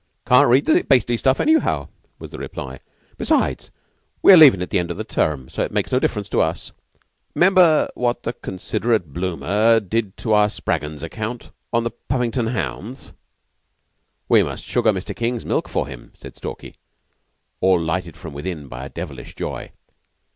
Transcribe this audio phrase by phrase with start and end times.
[0.25, 2.79] "Can't read the beastly stuff, anyhow," was the reply.
[3.19, 3.69] "Besides,
[4.23, 6.71] we're leavin' at the end o' the term, so it makes no difference to us."
[7.35, 13.13] "'Member what the Considerate Bloomer did to Spraggon's account of the Puffin'ton Hounds?
[14.27, 15.15] We must sugar Mr.
[15.15, 16.77] King's milk for him," said Stalky,
[17.59, 19.71] all lighted from within by a devilish joy.